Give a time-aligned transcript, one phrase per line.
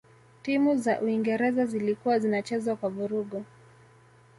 [0.41, 3.45] timu za uingereza zilikuwa zinacheza kwa vurugu